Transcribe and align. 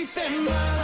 dicen. 0.00 0.79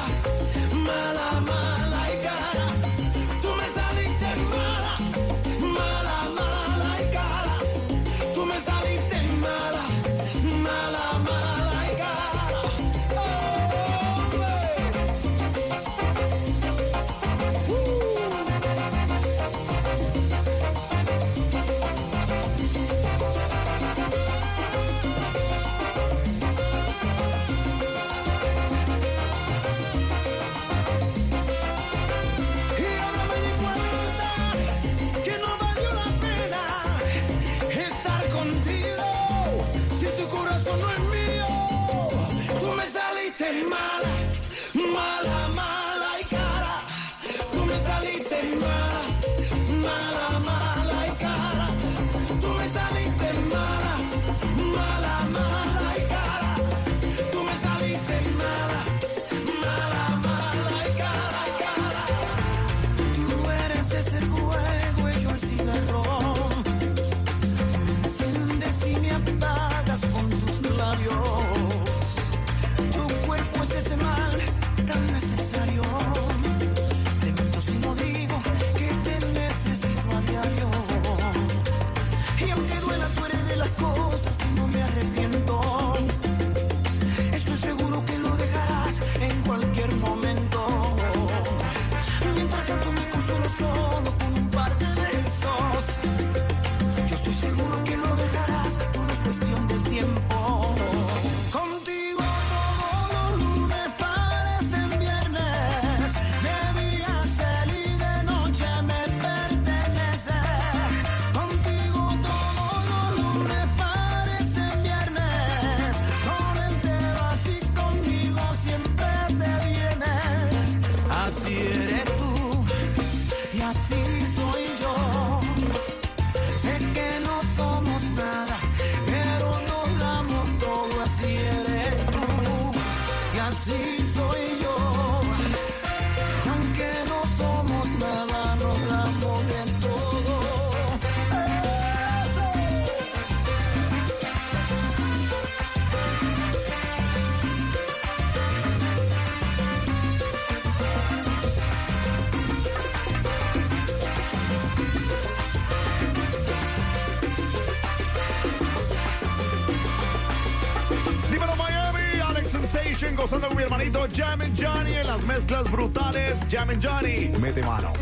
Jamen 164.16 164.50
Johnny 164.56 164.94
en 164.94 165.06
las 165.06 165.22
mezclas 165.24 165.70
brutales. 165.70 166.48
Jamen 166.48 166.80
Johnny, 166.82 167.28
mete 167.38 167.62
mano. 167.62 167.92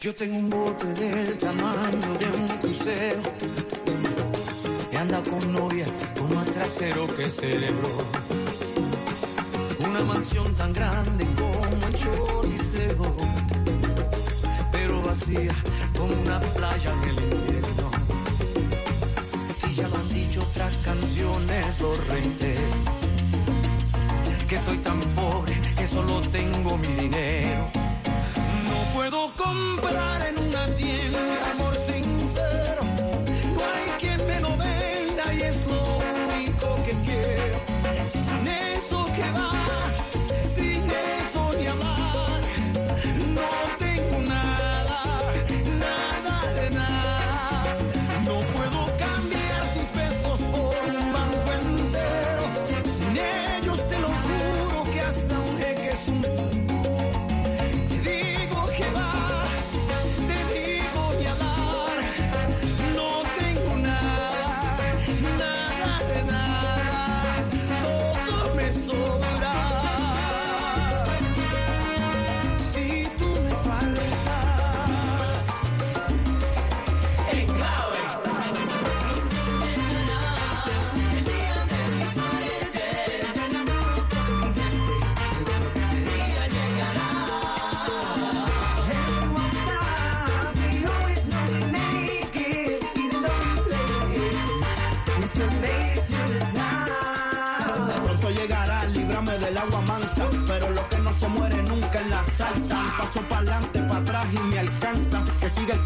Yo 0.00 0.14
tengo 0.14 0.36
un 0.36 0.50
bote 0.50 0.86
del 0.94 1.36
tamaño 1.36 2.14
de 2.16 2.26
un 2.26 2.48
crucero. 2.60 3.22
He 4.92 4.96
anda 4.96 5.20
con 5.24 5.52
novias 5.52 5.90
con 6.16 6.32
más 6.32 6.46
trasero 6.52 7.08
que 7.16 7.28
cerebro. 7.28 7.88
Una 9.80 10.00
mansión 10.04 10.54
tan 10.54 10.72
grande 10.72 11.26
como 11.34 11.86
el 11.88 11.94
Choliseo, 11.96 13.16
pero 14.70 15.02
vacía 15.02 15.56
como 15.98 16.14
una 16.14 16.40
playa 16.40 16.92
en 16.92 17.08
el 17.08 17.18
invierno. 17.18 17.90
Si 19.60 19.74
ya 19.74 19.88
lo 19.88 19.96
han 19.96 20.08
dicho 20.14 20.40
otras 20.40 20.72
canciones, 20.84 21.80
lo 21.80 22.75
que 24.48 24.60
soy 24.60 24.78
tan 24.78 25.00
pobre 25.14 25.60
que 25.76 25.86
solo 25.88 26.20
tengo 26.20 26.78
mi 26.78 26.88
dinero. 26.88 27.68
No 28.68 28.94
puedo 28.94 29.34
comprar 29.34 30.22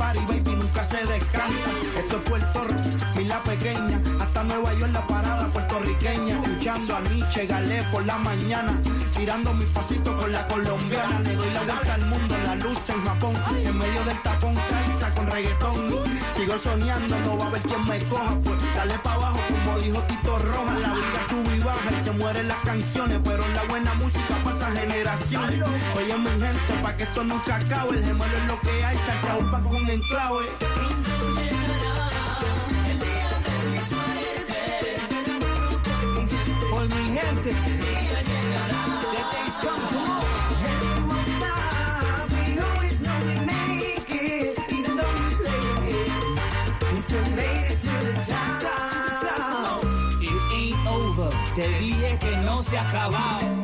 party, 0.00 0.20
baby, 0.20 0.56
nunca 0.56 0.82
se 0.88 0.96
descansa. 0.96 1.70
Esto 1.98 2.16
es 2.16 2.22
Puerto 2.22 2.64
Rico, 2.64 3.20
la 3.26 3.40
pequeña. 3.42 4.00
Hasta 4.18 4.42
Nueva 4.44 4.72
York 4.72 4.92
la 4.92 5.06
parada 5.06 5.46
puertorriqueña. 5.48 6.40
Escuchando 6.40 6.96
a 6.96 7.00
Nietzsche, 7.02 7.46
galé 7.46 7.82
por 7.92 8.06
la 8.06 8.16
mañana. 8.16 8.80
Tirando 9.14 9.52
mis 9.52 9.68
pasitos 9.68 10.14
con 10.18 10.32
la 10.32 10.46
colombiana. 10.48 11.20
Le 11.20 11.36
doy 11.36 11.50
la 11.52 11.62
vuelta 11.64 11.94
al 11.94 12.06
mundo, 12.06 12.34
la 12.44 12.54
luz 12.54 12.78
en 12.88 13.04
Japón. 13.04 13.34
En 13.62 13.76
medio 13.76 14.04
del 14.04 14.19
Sigo 16.40 16.56
soñando, 16.56 17.20
no 17.20 17.36
va 17.36 17.44
a 17.44 17.48
haber 17.48 17.60
quien 17.60 17.86
me 17.86 18.02
coja. 18.04 18.34
Pues 18.42 18.74
dale 18.74 18.98
para 19.00 19.16
abajo, 19.16 19.40
como 19.46 19.78
dijo 19.78 20.00
Tito 20.04 20.38
Roja. 20.38 20.72
La 20.78 20.94
vida 20.94 21.26
sube 21.28 21.54
y 21.54 21.60
baja 21.60 21.90
y 22.00 22.04
se 22.04 22.12
mueren 22.12 22.48
las 22.48 22.56
canciones. 22.60 23.18
Pero 23.22 23.46
la 23.48 23.62
buena 23.64 23.92
música 23.96 24.36
pasa 24.42 24.70
generaciones. 24.70 25.62
Oye, 25.98 26.16
mi 26.16 26.30
gente, 26.30 26.72
pa' 26.82 26.96
que 26.96 27.02
esto 27.02 27.24
nunca 27.24 27.56
acabe. 27.56 27.98
El 27.98 28.04
gemelo 28.06 28.38
es 28.38 28.46
lo 28.46 28.58
que 28.62 28.84
hay, 28.84 28.96
salsa 28.96 29.50
pa' 29.50 29.60
con 29.60 29.90
enclave. 29.90 30.46
Por 36.70 36.88
mi 36.88 37.18
gente. 37.18 37.50
The 39.10 39.22
days 39.30 39.56
come 39.60 39.88
tomorrow. 39.90 40.29
Se 52.70 52.78
ha 52.78 52.88
acabado. 52.88 53.59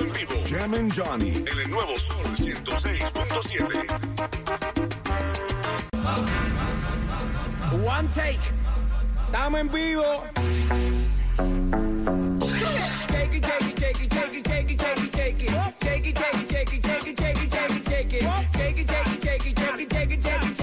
En 0.00 0.12
vivo. 0.12 0.34
Jam 0.46 0.74
and 0.74 0.92
Johnny. 0.92 1.30
En 1.36 1.58
el 1.58 1.70
nuevo 1.70 1.98
Sol 1.98 2.36
106.7. 2.36 3.86
One 7.84 8.08
take. 8.14 8.38
Estamos 9.26 9.60
en 9.60 9.68
vivo. 9.70 10.24
Take 13.08 13.34
it, 13.34 13.42
take 13.42 13.62
it, 13.62 13.76
take 13.76 14.00
it, 14.02 14.10
take 14.10 14.34
it, 14.34 14.44
take 14.44 14.70
it, 14.70 14.78
take 14.78 14.98
it, 14.98 15.12
take 15.12 15.42
it. 15.42 15.50
Take 15.80 16.06
it, 16.06 16.14
take 16.16 16.34
it, 16.34 16.48
take 16.48 16.72
it, 16.72 16.82
take 16.82 17.06
it, 17.06 17.16
take 17.16 17.42
it, 17.42 17.48
take 17.48 17.70
it, 17.70 17.84
take 17.84 18.12
it. 18.12 18.22
Take 18.52 18.78
it, 18.78 18.86
take 18.86 19.06
it, 19.06 19.20
take 19.20 19.46
it, 19.46 19.56
take 19.56 19.80
it, 19.80 19.90
take 19.90 20.10
it, 20.10 20.22
take 20.22 20.42
it, 20.42 20.55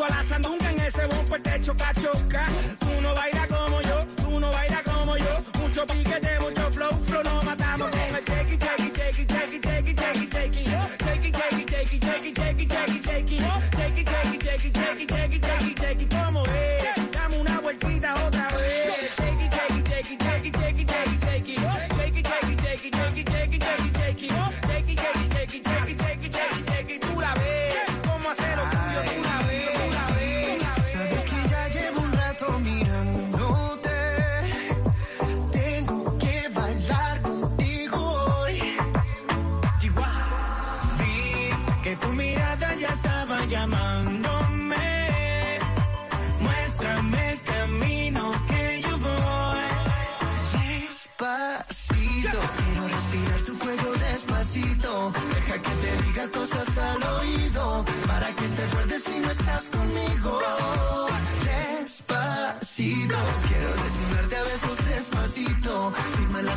Tú 0.00 0.06
a 0.06 0.08
la 0.08 0.70
en 0.70 0.80
ese 0.80 1.06
bumper 1.08 1.42
te 1.42 1.60
choca, 1.60 1.92
choca. 2.00 2.46
Tú 2.78 2.88
no 3.02 3.14
bailas 3.14 3.46
como 3.48 3.82
yo, 3.82 4.06
tú 4.16 4.40
no 4.40 4.50
bailas 4.50 4.82
como 4.82 5.14
yo. 5.18 5.44
Mucho 5.60 5.86
piquete, 5.86 6.40
mucho 6.40 6.70
flow, 6.70 6.90
flow, 7.04 7.22
nos 7.22 7.44
matamos 7.44 7.90
con 7.90 8.24
take 8.24 8.54
it, 8.54 8.60
take 8.60 8.86
it, 8.86 8.94
take 8.94 9.20
it, 9.20 9.28
take 9.28 9.56
it, 9.58 9.62
take 9.62 9.90
it, 9.90 9.96
take 9.98 10.22
it, 10.22 10.30
take 10.30 10.56
it. 10.56 11.00
Take 15.76 16.02
it. 16.02 16.08
¿Cómo 16.08 16.46
es? 16.46 16.79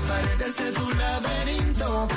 Paredes 0.08 0.56
de 0.56 0.72
tu 0.72 0.90
laberinto. 0.92 2.08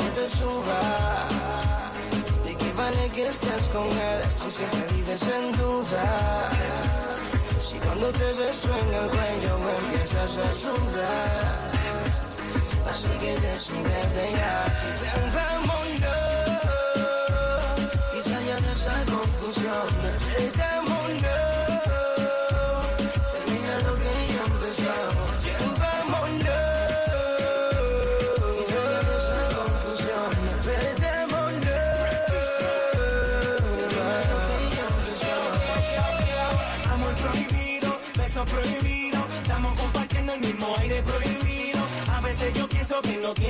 Presión 0.00 0.12
te 0.14 0.28
suba. 0.36 0.80
¿De 2.44 2.54
qué 2.56 2.72
vale 2.72 3.08
que 3.14 3.26
estés 3.28 3.62
con 3.72 3.86
él 3.86 4.22
si 4.42 4.50
siempre 4.50 4.86
vives 4.94 5.22
en 5.22 5.52
duda? 5.52 6.50
Si 7.62 7.78
cuando 7.78 8.06
te 8.10 8.32
beso 8.32 8.68
en 8.68 8.94
el 8.94 9.10
cuello 9.10 9.58
empiezas 9.78 10.36
a 10.38 10.52
sudar. 10.52 11.70
Así 12.90 13.08
que 13.20 13.40
decídete 13.40 14.32
ya. 14.36 14.66
Vámonos. 15.34 15.90
Y 18.16 18.22
salga 18.28 18.56
de 18.60 18.72
esa 18.72 19.04
confusión. 19.12 20.79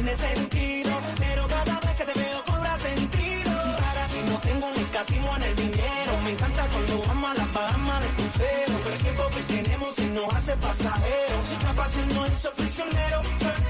tiene 0.01 0.17
sentido, 0.17 0.93
pero 1.19 1.47
cada 1.47 1.79
vez 1.81 1.95
que 1.95 2.05
te 2.05 2.19
veo 2.19 2.43
cobra 2.47 2.79
sentido. 2.79 3.53
Para 3.53 4.07
ti 4.07 4.19
no 4.31 4.39
tengo 4.39 4.71
ni 4.75 4.85
castigo 4.85 5.37
en 5.37 5.43
el 5.43 5.57
dinero, 5.57 6.13
me 6.25 6.31
encanta 6.31 6.67
cuando 6.73 7.11
ama 7.11 7.35
las 7.35 7.53
Bahamas 7.53 8.03
de 8.03 8.09
crucero, 8.09 8.81
pero 8.83 8.95
el 8.95 9.03
tiempo 9.03 9.23
que 9.29 9.43
tenemos 9.55 9.95
se 9.95 10.07
nos 10.07 10.35
hace 10.35 10.57
pasajeros, 10.57 11.45
la 11.65 11.73
pasión 11.75 12.09
no 12.15 12.25
es 12.25 12.49
prisionero, 12.57 13.21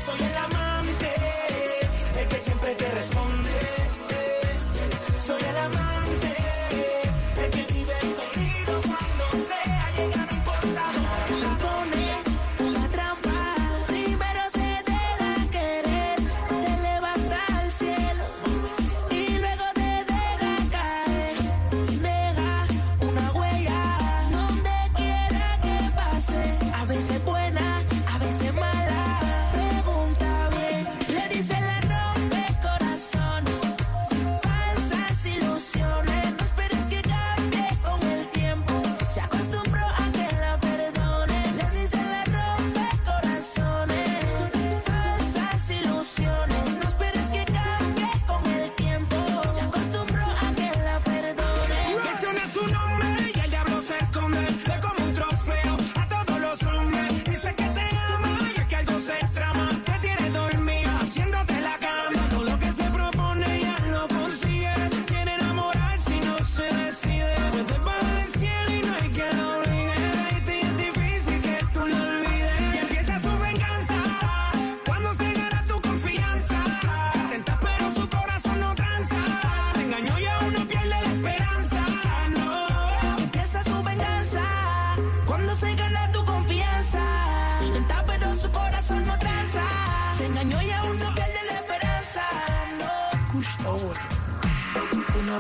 soy 0.06 0.26
el. 0.26 0.29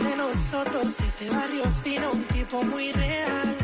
de 0.02 0.16
nosotros, 0.16 0.86
este 0.98 1.30
barrio 1.30 1.64
fino, 1.82 2.10
un 2.12 2.24
tipo 2.24 2.62
muy 2.62 2.92
real. 2.92 3.56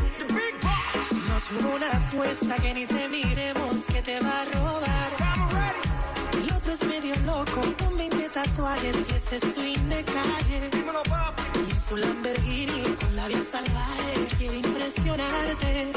Nos 1.29 1.51
hubo 1.51 1.75
una 1.75 1.91
apuesta 1.91 2.55
que 2.55 2.73
ni 2.73 2.85
te 2.85 3.09
miremos, 3.09 3.75
que 3.91 4.01
te 4.01 4.19
va 4.19 4.41
a 4.41 4.45
robar. 4.45 5.11
El 6.41 6.51
otro 6.53 6.73
es 6.73 6.83
medio 6.87 7.15
loco, 7.25 7.61
con 7.79 7.97
20 7.97 8.29
tatuajes 8.29 8.95
y 8.95 9.13
ese 9.15 9.39
swing 9.53 9.89
de 9.89 10.03
calle. 10.03 10.69
Y 11.67 11.89
su 11.89 11.97
Lamborghini 11.97 12.83
con 13.01 13.15
la 13.15 13.27
vida 13.27 13.43
salvaje 13.51 14.27
quiere 14.37 14.57
impresionarte. 14.57 15.91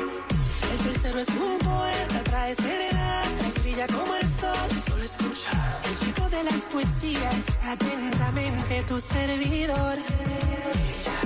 El 0.73 0.79
tercero 0.85 1.21
es 1.21 1.29
un 1.29 1.59
poeta, 1.59 2.25
trae 2.25 2.55
serenata, 2.55 3.60
Mira 3.81 3.97
cómo 3.99 4.15
el 4.15 4.31
sol, 4.39 4.69
solo 4.91 5.05
escucha. 5.05 5.53
El 5.89 5.97
chico 6.01 6.29
de 6.29 6.45
las 6.45 6.61
poesías, 6.71 7.35
atentamente 7.65 8.83
tu 8.83 9.01
servidor. 9.01 9.97
Ella 9.97 11.19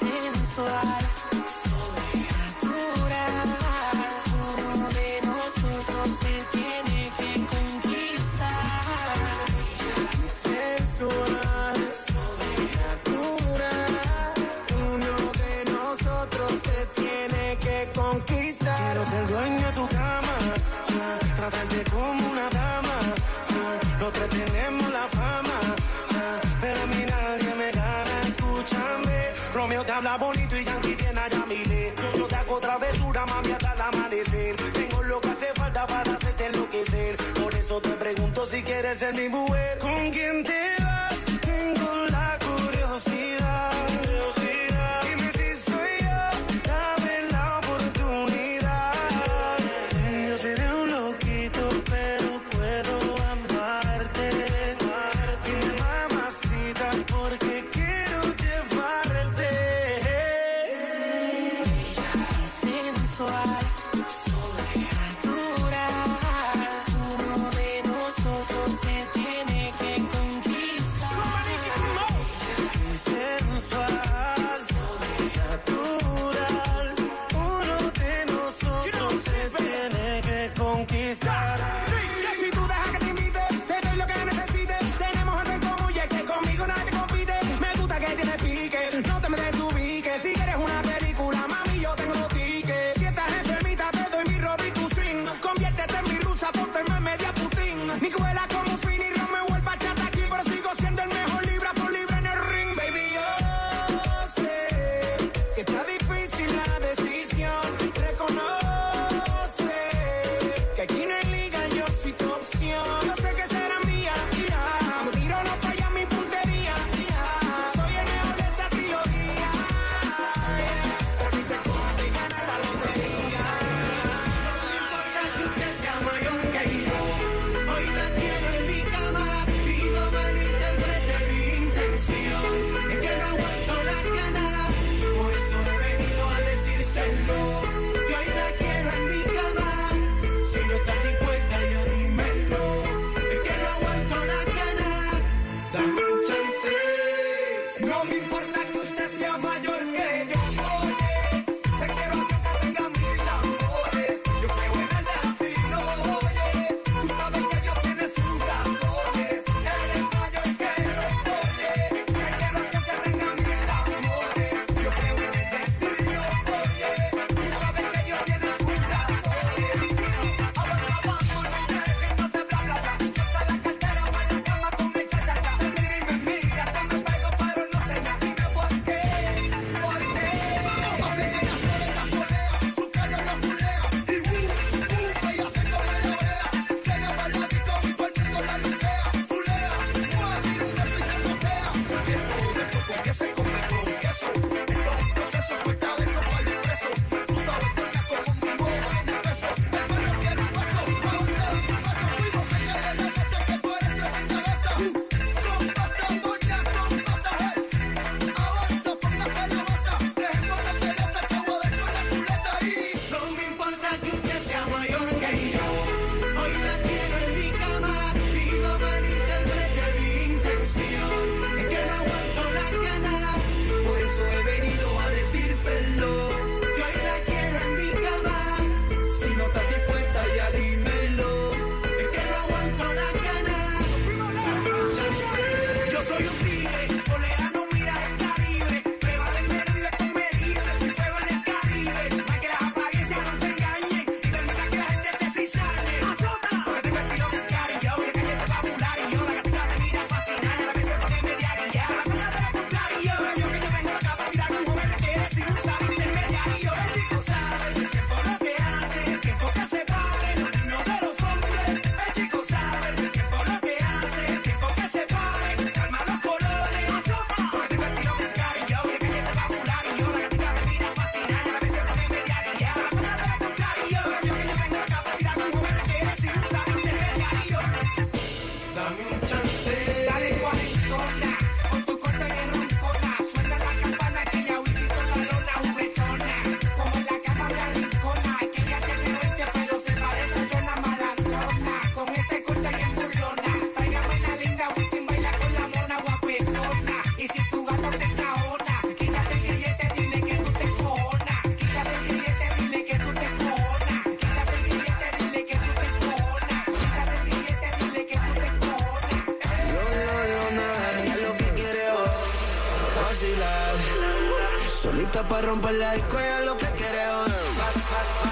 sensual, 0.00 0.98
sobrenatural. 1.70 3.48
Uno 4.74 4.88
de 4.88 5.20
nosotros 5.22 6.18
te 6.18 6.34
tiene 6.50 7.00
que 7.16 7.32
conquistar. 7.54 9.14
Ella 9.62 9.96
es 10.10 10.34
sensual, 10.50 11.78
sobrenatural. 13.06 13.94
Uno 14.94 15.14
de 15.42 15.54
nosotros 15.70 16.50
te 16.62 16.78
tiene 17.00 17.44
que 17.58 17.78
conquistar. 17.94 18.80
Quiero 18.82 19.04
ser 19.08 19.24
dueño 19.28 19.64
de 19.64 19.72
tu 19.74 19.86
cama 19.86 20.29
Let 39.10 39.16
me 39.16 39.28
move. 39.28 39.39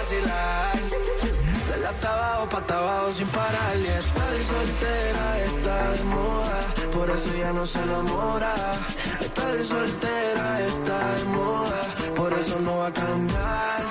vacilar. 0.08 0.72
De 1.70 1.76
lata 1.82 2.12
abajo, 2.12 2.48
pata 2.48 2.78
abajo, 2.78 3.12
sin 3.12 3.28
parar. 3.28 3.76
Y 3.76 3.86
estar 3.86 4.34
soltera 4.52 5.40
está 5.44 5.90
de 5.92 6.04
moda, 6.04 6.74
por 6.92 7.10
eso 7.10 7.36
ya 7.38 7.52
no 7.52 7.66
se 7.66 7.82
enamora. 7.82 8.54
Estar 9.20 9.64
soltera 9.64 10.60
está 10.66 11.14
de 11.14 11.24
moda, 11.24 11.80
por 12.16 12.32
eso 12.32 12.58
no 12.60 12.78
va 12.78 12.86
a 12.86 12.92
cambiar. 12.92 13.87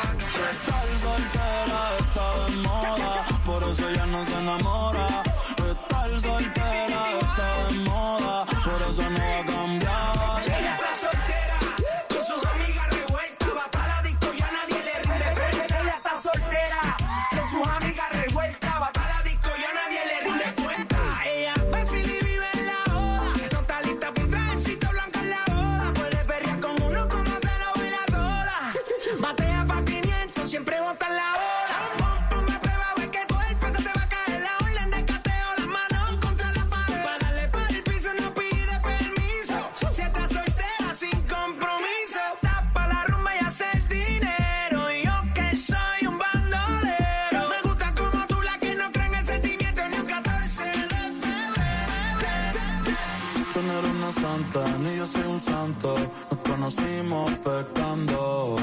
Nos 55.68 56.00
conocimos 56.48 57.30
pecando. 57.44 58.56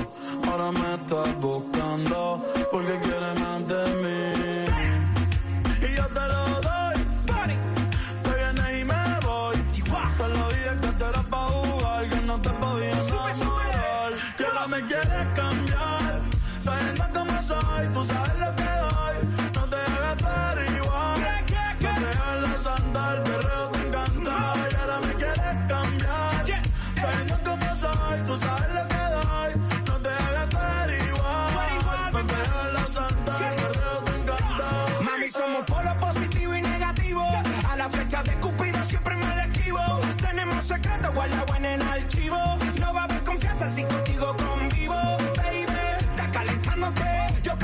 Ahora 0.49 0.73
me 0.73 0.95
estás 0.95 1.38
buscando 1.38 2.43
porque 2.73 2.99
quieres 3.01 3.40
más 3.40 3.69
de 3.69 3.85
mí. 4.03 4.67
Y 5.87 5.97
yo 5.97 6.07
te 6.07 6.25
lo 6.33 6.61
doy. 6.62 6.97
Te 8.23 8.35
vienes 8.35 8.81
y 8.81 8.85
me 8.85 9.21
voy. 9.21 9.57
Te 10.17 10.29
lo 10.29 10.49
dije 10.49 10.73
que 10.99 11.05
era 11.05 11.23
pa' 11.23 11.47
jugar, 11.47 12.09
que 12.09 12.21
no 12.23 12.40
te 12.40 12.51
podía 12.51 12.93
enamorar. 12.93 14.12
Que 14.38 14.45
ahora 14.47 14.67
me 14.69 14.81
quieres 14.87 15.27
cambiar. 15.35 16.23
Sabiendo 16.62 17.05
cómo 17.12 17.43
soy, 17.43 17.87
tú 17.93 18.05
sabes. 18.07 18.24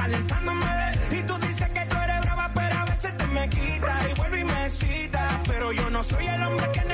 calentándome. 0.00 0.66
Y 1.10 1.22
tú 1.22 1.36
dices 1.38 1.68
que 1.68 1.84
tú 1.86 1.96
eres 1.96 2.20
brava, 2.22 2.50
pero 2.54 2.74
a 2.78 2.84
veces 2.86 3.16
te 3.16 3.26
me 3.26 3.48
quita. 3.48 3.92
Y 4.10 4.14
vuelvo 4.14 4.36
y 4.36 4.44
me 4.44 4.70
cita. 4.70 5.40
Pero 5.46 5.72
yo 5.72 5.90
no 5.90 6.02
soy 6.02 6.26
el 6.26 6.42
hombre 6.42 6.66
que 6.72 6.89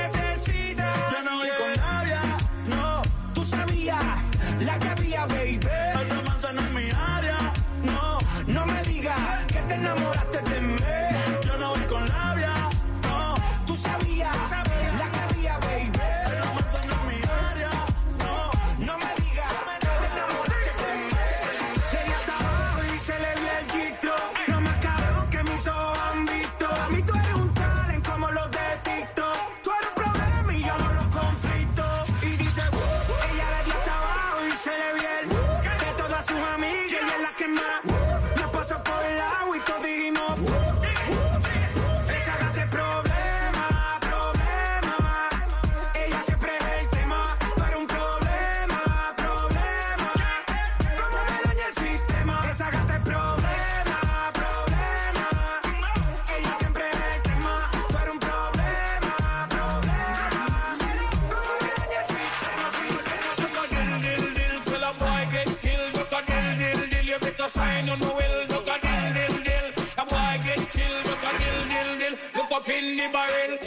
don't 67.87 68.01
know 68.01 68.13
well, 68.15 68.45
look 68.49 68.67
a 68.67 68.75
dill, 68.83 69.13
dill, 69.15 69.43
dill. 69.47 69.67
The 69.95 70.03
boy 70.11 70.33
get 70.43 70.61
chill. 70.75 70.97
look 71.07 71.23
a 71.23 71.31
dill, 71.39 71.59
dill, 71.71 71.91
dill. 71.99 72.15
Look 72.35 72.51
up 72.51 72.67
in 72.67 72.97
the 72.97 73.07
barrel. 73.15 73.57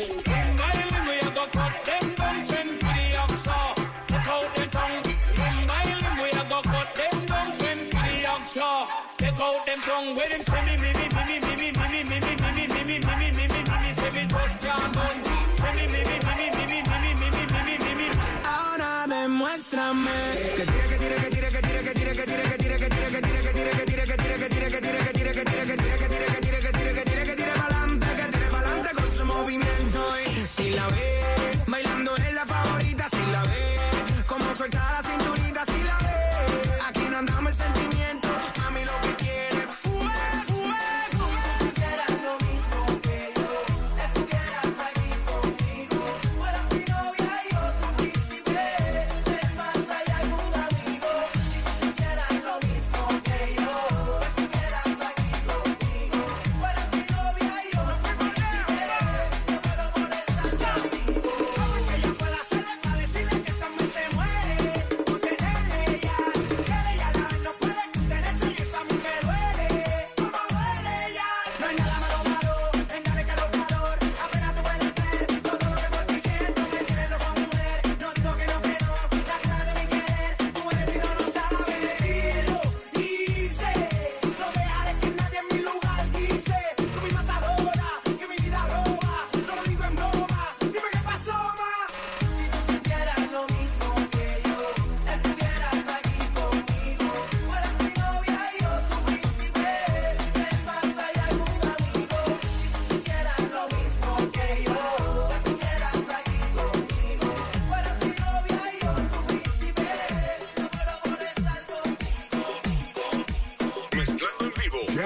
We 1.08 1.16
a 1.18 1.30
go 1.34 1.46
cut 1.46 1.84
them 1.86 2.14
down, 2.14 2.42
send 2.42 2.78
for 2.80 2.92
the 3.00 3.06
oxaw. 3.22 3.74
Cut 4.08 4.28
out 4.28 4.54
we 6.20 6.28
a 6.28 6.44
go 6.50 6.60
cut 6.60 6.94
them 6.94 7.16
for 7.26 8.06
the. 8.12 8.86
Take 9.16 9.40
out 9.40 9.64
them 9.64 9.80
tongue, 9.80 10.16
where 10.16 10.28
them 10.28 10.40
send 10.42 10.66
me, 10.66 10.76
me, 10.76 10.92
me, 10.92 11.08
me, 11.08 11.38
me, 11.40 11.56
me, 11.56 11.72
me, 11.72 12.04
me, 12.04 12.20
me, 12.20 12.34
me. 12.34 12.39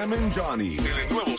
Jam 0.05 0.13
and 0.13 0.31
Johnny. 0.31 1.34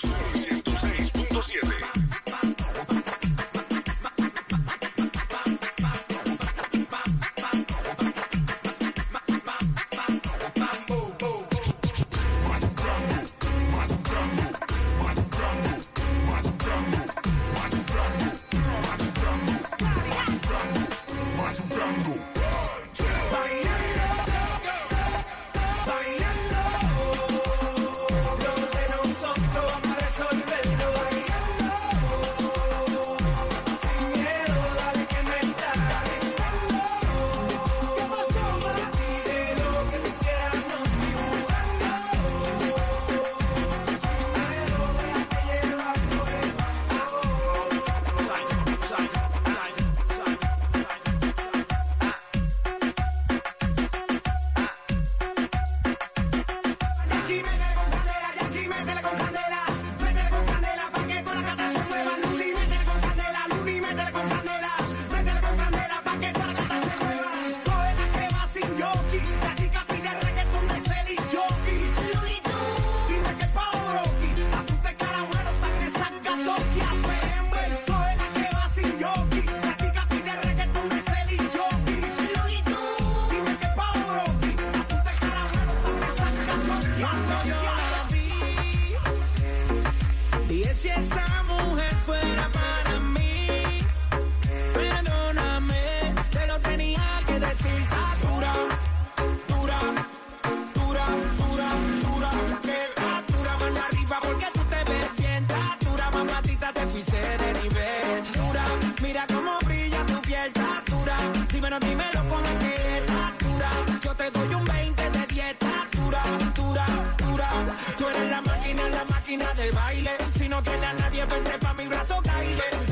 Primero 111.67 111.85
dímelo 111.85 112.29
con 112.29 112.45
qué 112.61 113.03
altura. 113.27 113.71
Yo 114.01 114.15
te 114.15 114.31
doy 114.31 114.55
un 114.55 114.65
20 114.65 115.11
de 115.11 115.27
10 115.27 115.57
altura, 115.63 116.23
dura, 116.55 116.87
dura. 117.19 117.51
Tú 117.99 118.09
eres 118.09 118.31
la 118.31 118.41
máquina, 118.41 118.89
la 118.89 119.05
máquina 119.07 119.53
de 119.55 119.71
baile. 119.73 120.11
Si 120.39 120.49
no 120.49 120.63
tienes 120.63 120.85
a 120.85 120.93
nadie, 120.93 121.25
vente 121.25 121.59
pa' 121.59 121.75
mi 121.75 121.89
brazo, 121.89 122.23
caile. 122.23 122.86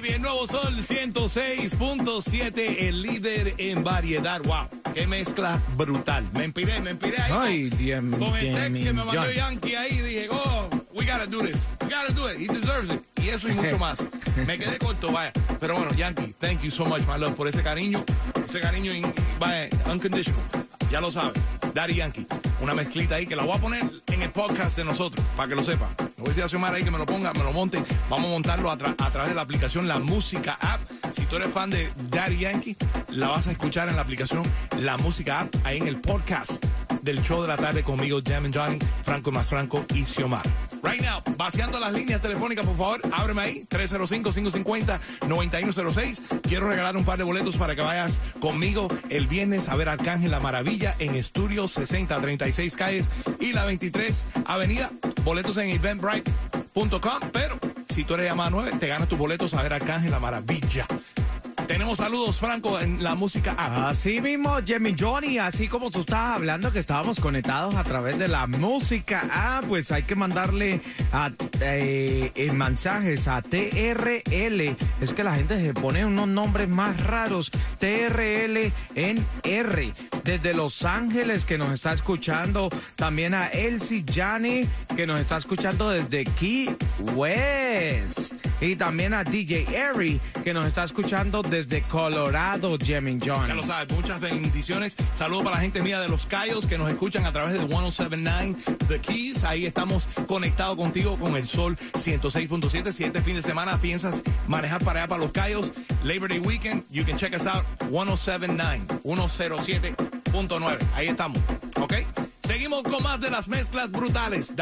Baby. 0.00 0.14
El 0.14 0.22
nuevo 0.22 0.46
Sol 0.46 0.74
106.7, 0.76 2.76
el 2.88 3.02
líder 3.02 3.54
en 3.58 3.84
variedad. 3.84 4.40
Wow. 4.42 4.68
Qué 4.94 5.06
mezcla 5.06 5.60
brutal. 5.76 6.24
Me 6.32 6.44
empiré, 6.44 6.80
me 6.80 6.90
empiré 6.90 7.20
ahí. 7.20 7.32
Ay, 7.32 7.70
Dios 7.70 8.02
mío. 8.02 8.18
Con 8.18 8.36
el 8.36 8.54
text 8.54 8.84
que 8.84 8.92
me 8.92 9.04
mandó. 9.04 9.30
Yankee 9.30 9.74
ahí, 9.74 9.98
dije, 10.00 10.28
oh, 10.30 10.68
we 10.94 11.04
gotta 11.04 11.26
do 11.26 11.42
this. 11.42 11.66
We 11.82 11.88
gotta 11.88 12.12
do 12.14 12.30
it. 12.30 12.38
He 12.38 12.46
deserves 12.46 12.90
it. 12.90 13.02
Y 13.22 13.28
eso 13.30 13.48
y 13.48 13.52
mucho 13.52 13.78
más. 13.78 13.98
Me 14.46 14.58
quedé 14.58 14.78
corto, 14.78 15.12
vaya. 15.12 15.32
Pero 15.60 15.74
bueno, 15.76 15.92
Yankee, 15.94 16.34
thank 16.38 16.62
you 16.62 16.70
so 16.70 16.84
much, 16.84 17.02
my 17.06 17.18
love, 17.18 17.34
por 17.34 17.48
ese 17.48 17.62
cariño. 17.62 18.04
Ese 18.44 18.60
cariño, 18.60 18.92
in- 18.94 19.12
vaya, 19.38 19.68
unconditional. 19.90 20.40
Ya 20.90 21.00
lo 21.00 21.10
sabes. 21.10 21.40
Daddy 21.74 21.94
Yankee. 21.94 22.26
Una 22.60 22.74
mezclita 22.74 23.16
ahí 23.16 23.26
que 23.26 23.36
la 23.36 23.42
voy 23.42 23.56
a 23.56 23.60
poner 23.60 23.82
en 24.06 24.22
el 24.22 24.30
podcast 24.30 24.76
de 24.78 24.84
nosotros, 24.84 25.24
para 25.36 25.48
que 25.48 25.54
lo 25.56 25.64
sepa. 25.64 25.88
Le 26.16 26.22
voy 26.22 26.28
a 26.28 26.30
decir 26.30 26.44
a 26.44 26.48
Xiomara 26.48 26.76
ahí 26.76 26.82
que 26.82 26.90
me 26.90 26.96
lo 26.96 27.04
ponga, 27.04 27.32
me 27.34 27.42
lo 27.42 27.52
monte. 27.52 27.82
Vamos 28.08 28.26
a 28.26 28.30
montarlo 28.30 28.70
a, 28.70 28.72
a 28.72 28.76
través 28.76 29.28
de 29.28 29.34
la 29.34 29.42
aplicación 29.42 29.86
La 29.86 29.98
Música 29.98 30.56
App. 30.60 30.80
Si 31.12 31.26
tú 31.26 31.36
eres 31.36 31.52
fan 31.52 31.68
de 31.68 31.92
Daddy 32.10 32.38
Yankee, 32.38 32.76
la 33.10 33.28
vas 33.28 33.46
a 33.48 33.50
escuchar 33.50 33.88
en 33.90 33.96
la 33.96 34.02
aplicación 34.02 34.42
La 34.80 34.96
Música 34.96 35.40
App, 35.40 35.54
ahí 35.64 35.76
en 35.76 35.88
el 35.88 36.00
podcast 36.00 36.64
del 37.06 37.22
show 37.22 37.40
de 37.40 37.48
la 37.48 37.56
tarde 37.56 37.82
conmigo, 37.84 38.20
Jam 38.22 38.44
and 38.44 38.54
Johnny, 38.54 38.78
Franco 39.04 39.30
más 39.30 39.46
Franco 39.46 39.86
y 39.94 40.04
Xiomara. 40.04 40.42
Right 40.82 41.00
now, 41.00 41.22
vaciando 41.36 41.78
las 41.78 41.92
líneas 41.92 42.20
telefónicas, 42.20 42.66
por 42.66 42.76
favor, 42.76 43.00
ábreme 43.12 43.42
ahí, 43.42 43.64
305-550-9106. 43.70 46.40
Quiero 46.42 46.68
regalar 46.68 46.96
un 46.96 47.04
par 47.04 47.16
de 47.16 47.22
boletos 47.24 47.56
para 47.56 47.76
que 47.76 47.82
vayas 47.82 48.18
conmigo 48.40 48.88
el 49.08 49.28
viernes 49.28 49.68
a 49.68 49.76
ver 49.76 49.88
Arcángel 49.88 50.32
La 50.32 50.40
Maravilla 50.40 50.96
en 50.98 51.14
Estudio 51.14 51.68
60, 51.68 52.20
36 52.20 52.74
calles 52.76 53.08
y 53.40 53.52
la 53.52 53.64
23 53.64 54.26
Avenida. 54.44 54.90
Boletos 55.24 55.56
en 55.58 55.70
eventbrite.com, 55.70 57.20
pero 57.32 57.56
si 57.88 58.02
tú 58.04 58.14
eres 58.14 58.26
llamada 58.26 58.50
9, 58.50 58.72
te 58.80 58.88
ganas 58.88 59.08
tus 59.08 59.18
boletos 59.18 59.54
a 59.54 59.62
ver 59.62 59.72
Arcángel 59.72 60.10
La 60.10 60.18
Maravilla. 60.18 60.88
Tenemos 61.66 61.98
saludos, 61.98 62.36
Franco, 62.36 62.78
en 62.78 63.02
la 63.02 63.16
música 63.16 63.52
app. 63.58 63.90
Así 63.90 64.20
mismo, 64.20 64.56
Jimmy 64.64 64.94
Johnny, 64.98 65.38
así 65.38 65.66
como 65.66 65.90
tú 65.90 66.00
estabas 66.00 66.36
hablando 66.36 66.70
que 66.70 66.78
estábamos 66.78 67.18
conectados 67.18 67.74
a 67.74 67.82
través 67.82 68.18
de 68.18 68.28
la 68.28 68.46
música, 68.46 69.28
ah, 69.32 69.60
pues 69.66 69.90
hay 69.90 70.04
que 70.04 70.14
mandarle 70.14 70.80
a, 71.12 71.30
eh, 71.60 72.30
eh, 72.34 72.52
mensajes 72.52 73.26
a 73.26 73.42
TRL. 73.42 74.76
Es 75.00 75.12
que 75.12 75.24
la 75.24 75.34
gente 75.34 75.60
se 75.60 75.74
pone 75.74 76.04
unos 76.04 76.28
nombres 76.28 76.68
más 76.68 77.02
raros. 77.02 77.50
TRL 77.80 78.72
en 78.94 79.26
R. 79.42 79.92
Desde 80.22 80.54
Los 80.54 80.84
Ángeles 80.84 81.44
que 81.44 81.58
nos 81.58 81.72
está 81.72 81.92
escuchando. 81.92 82.70
También 82.94 83.34
a 83.34 83.48
Elsie 83.48 84.04
Jani 84.08 84.66
que 84.94 85.06
nos 85.06 85.18
está 85.20 85.36
escuchando 85.36 85.90
desde 85.90 86.24
Key 86.24 86.70
West. 87.14 88.35
Y 88.60 88.76
también 88.76 89.12
a 89.14 89.22
DJ 89.22 89.66
Airy 89.76 90.20
que 90.42 90.54
nos 90.54 90.66
está 90.66 90.84
escuchando 90.84 91.42
desde 91.42 91.82
Colorado, 91.82 92.78
Jimmy 92.78 93.18
John. 93.24 93.48
Ya 93.48 93.54
lo 93.54 93.62
sabes, 93.62 93.94
muchas 93.94 94.20
bendiciones. 94.20 94.96
Saludos 95.14 95.44
para 95.44 95.56
la 95.56 95.62
gente 95.62 95.82
mía 95.82 96.00
de 96.00 96.08
Los 96.08 96.26
Cayos 96.26 96.66
que 96.66 96.78
nos 96.78 96.88
escuchan 96.88 97.26
a 97.26 97.32
través 97.32 97.52
de 97.54 97.60
1079 97.60 98.56
The 98.88 99.00
Keys. 99.00 99.44
Ahí 99.44 99.66
estamos 99.66 100.08
conectados 100.26 100.76
contigo 100.76 101.18
con 101.18 101.36
el 101.36 101.46
Sol 101.46 101.76
106.7. 101.94 102.92
Si 102.92 103.04
este 103.04 103.20
fin 103.22 103.36
de 103.36 103.42
semana 103.42 103.78
piensas 103.80 104.22
manejar 104.46 104.82
para 104.84 105.00
allá 105.00 105.08
para 105.08 105.20
Los 105.20 105.32
Cayos, 105.32 105.72
Labor 106.04 106.28
Day 106.28 106.38
Weekend, 106.38 106.84
you 106.90 107.04
can 107.04 107.16
check 107.16 107.34
us 107.34 107.46
out 107.46 107.64
1079, 107.90 108.86
107.9. 109.04 110.78
Ahí 110.94 111.08
estamos, 111.08 111.40
¿ok? 111.76 111.94
Seguimos 112.46 112.84
con 112.84 113.02
más 113.02 113.20
de 113.20 113.30
las 113.30 113.48
mezclas 113.48 113.90
brutales. 113.90 114.52